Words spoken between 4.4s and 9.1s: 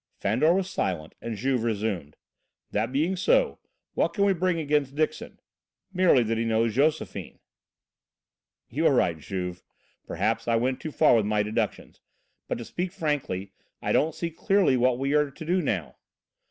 against Dixon? Merely that he knows Josephine." "You are